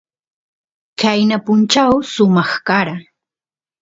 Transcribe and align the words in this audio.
qayna 0.99 1.37
punchaw 1.45 1.93
sumaq 2.13 2.51
kara 2.67 2.95